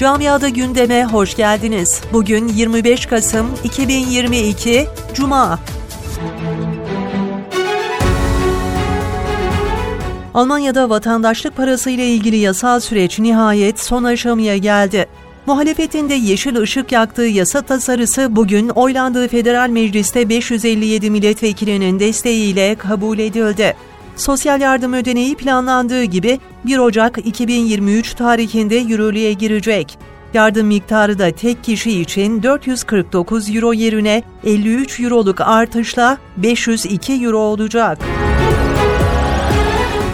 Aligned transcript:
Camiada 0.00 0.48
gündeme 0.48 1.04
hoş 1.04 1.36
geldiniz. 1.36 2.00
Bugün 2.12 2.48
25 2.48 3.06
Kasım 3.06 3.46
2022 3.64 4.86
Cuma. 5.14 5.58
Almanya'da 10.34 10.90
vatandaşlık 10.90 11.56
parası 11.56 11.90
ile 11.90 12.06
ilgili 12.06 12.36
yasal 12.36 12.80
süreç 12.80 13.18
nihayet 13.18 13.80
son 13.80 14.04
aşamaya 14.04 14.56
geldi. 14.56 15.06
Muhalefetin 15.46 16.08
de 16.08 16.14
yeşil 16.14 16.56
ışık 16.56 16.92
yaktığı 16.92 17.22
yasa 17.22 17.62
tasarısı 17.62 18.36
bugün 18.36 18.68
oylandığı 18.68 19.28
Federal 19.28 19.68
Meclis'te 19.68 20.28
557 20.28 21.10
milletvekilinin 21.10 22.00
desteğiyle 22.00 22.74
kabul 22.74 23.18
edildi. 23.18 23.76
Sosyal 24.20 24.60
yardım 24.60 24.92
ödeneği 24.92 25.36
planlandığı 25.36 26.04
gibi 26.04 26.40
1 26.64 26.78
Ocak 26.78 27.18
2023 27.26 28.14
tarihinde 28.14 28.74
yürürlüğe 28.76 29.32
girecek. 29.32 29.98
Yardım 30.34 30.66
miktarı 30.66 31.18
da 31.18 31.30
tek 31.30 31.64
kişi 31.64 32.00
için 32.00 32.42
449 32.42 33.56
euro 33.56 33.72
yerine 33.72 34.22
53 34.44 35.00
euroluk 35.00 35.40
artışla 35.40 36.18
502 36.36 37.12
euro 37.12 37.38
olacak. 37.38 37.98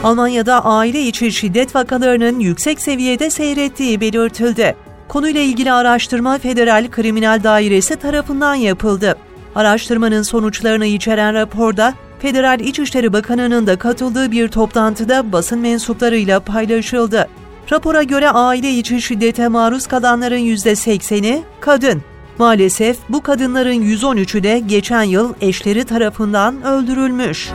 Almanya'da 0.04 0.64
aile 0.64 1.02
içi 1.02 1.32
şiddet 1.32 1.74
vakalarının 1.74 2.40
yüksek 2.40 2.80
seviyede 2.80 3.30
seyrettiği 3.30 4.00
belirtildi. 4.00 4.76
Konuyla 5.08 5.40
ilgili 5.40 5.72
araştırma 5.72 6.38
Federal 6.38 6.90
Kriminal 6.90 7.42
Dairesi 7.42 7.96
tarafından 7.96 8.54
yapıldı. 8.54 9.16
Araştırmanın 9.54 10.22
sonuçlarını 10.22 10.86
içeren 10.86 11.34
raporda 11.34 11.94
Federal 12.18 12.60
İçişleri 12.60 13.12
Bakanı'nın 13.12 13.66
da 13.66 13.76
katıldığı 13.76 14.32
bir 14.32 14.48
toplantıda 14.48 15.32
basın 15.32 15.58
mensuplarıyla 15.58 16.40
paylaşıldı. 16.40 17.28
Rapora 17.72 18.02
göre 18.02 18.30
aile 18.30 18.70
içi 18.70 19.02
şiddete 19.02 19.48
maruz 19.48 19.86
kalanların 19.86 20.38
%80'i 20.38 21.42
kadın. 21.60 22.02
Maalesef 22.38 22.96
bu 23.08 23.22
kadınların 23.22 23.82
113'ü 23.82 24.42
de 24.42 24.58
geçen 24.58 25.02
yıl 25.02 25.34
eşleri 25.40 25.84
tarafından 25.84 26.62
öldürülmüş. 26.62 27.50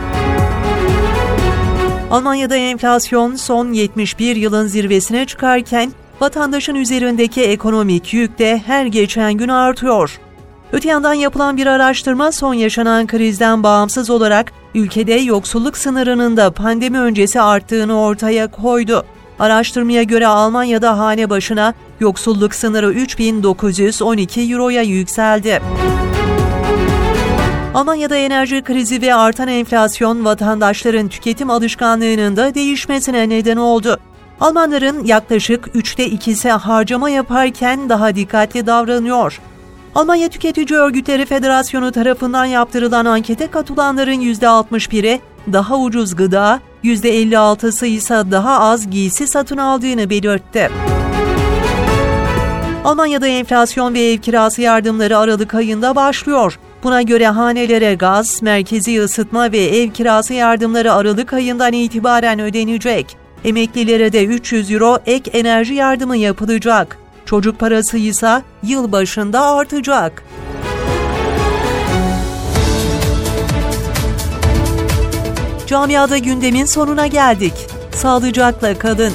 Almanya'da 2.11 2.55
enflasyon 2.55 3.35
son 3.35 3.73
71 3.73 4.35
yılın 4.35 4.67
zirvesine 4.67 5.25
çıkarken 5.25 5.91
vatandaşın 6.22 6.75
üzerindeki 6.75 7.41
ekonomik 7.41 8.13
yük 8.13 8.39
de 8.39 8.61
her 8.66 8.85
geçen 8.85 9.33
gün 9.33 9.47
artıyor. 9.47 10.19
Öte 10.73 10.89
yandan 10.89 11.14
yapılan 11.14 11.58
bir 11.58 11.67
araştırma 11.67 12.31
son 12.31 12.53
yaşanan 12.53 13.08
krizden 13.08 13.64
bağımsız 13.64 14.09
olarak 14.09 14.52
ülkede 14.75 15.13
yoksulluk 15.13 15.78
sınırının 15.78 16.38
da 16.38 16.52
pandemi 16.52 17.00
öncesi 17.00 17.41
arttığını 17.41 18.00
ortaya 18.00 18.52
koydu. 18.52 19.05
Araştırmaya 19.39 20.03
göre 20.03 20.28
Almanya'da 20.28 21.00
hane 21.00 21.30
başına 21.30 21.73
yoksulluk 22.00 22.55
sınırı 22.55 22.91
3912 22.91 24.41
euroya 24.41 24.81
yükseldi. 24.81 25.61
Almanya'da 27.73 28.16
enerji 28.16 28.61
krizi 28.61 29.02
ve 29.02 29.13
artan 29.13 29.47
enflasyon 29.47 30.25
vatandaşların 30.25 31.08
tüketim 31.08 31.50
alışkanlığının 31.50 32.35
da 32.38 32.56
değişmesine 32.56 33.30
neden 33.30 33.58
oldu. 33.58 34.00
Almanların 34.39 35.06
yaklaşık 35.06 35.69
üçte 35.73 36.06
ikisi 36.06 36.50
harcama 36.50 37.09
yaparken 37.09 37.89
daha 37.89 38.16
dikkatli 38.16 38.67
davranıyor. 38.67 39.39
Almanya 39.95 40.30
Tüketici 40.30 40.80
Örgütleri 40.80 41.25
Federasyonu 41.25 41.92
tarafından 41.92 42.45
yaptırılan 42.45 43.06
ankete 43.06 43.47
katılanların 43.47 44.22
%61'i 44.22 45.22
daha 45.53 45.78
ucuz 45.78 46.16
gıda, 46.16 46.59
%56'sı 46.84 47.86
ise 47.86 48.23
daha 48.31 48.59
az 48.59 48.89
giysi 48.89 49.28
satın 49.28 49.58
aldığını 49.58 50.09
belirtti. 50.09 50.69
Almanya'da 52.86 53.28
enflasyon 53.28 53.94
ve 53.94 54.02
ev 54.12 54.17
kirası 54.17 54.62
yardımları 54.62 55.17
Aralık 55.17 55.53
ayında 55.53 55.95
başlıyor. 55.95 56.59
Buna 56.84 57.02
göre 57.02 57.28
hanelere 57.28 57.95
gaz, 57.95 58.42
merkezi 58.42 59.01
ısıtma 59.01 59.51
ve 59.51 59.59
ev 59.59 59.90
kirası 59.90 60.34
yardımları 60.34 60.94
Aralık 60.94 61.34
ayından 61.34 61.74
itibaren 61.74 62.40
ödenecek. 62.40 63.18
Emeklilere 63.44 64.13
de 64.13 64.25
300 64.25 64.72
euro 64.72 64.97
ek 65.06 65.31
enerji 65.31 65.74
yardımı 65.74 66.18
yapılacak. 66.18 67.00
Çocuk 67.31 67.59
parası 67.59 67.97
ise 67.97 68.42
yıl 68.64 68.92
başında 68.92 69.42
artacak. 69.42 70.24
Camiada 75.68 76.18
gündemin 76.18 76.66
sonuna 76.66 77.08
geldik. 77.08 77.53
Sağlıcakla 77.94 78.80
kalın. 78.80 79.14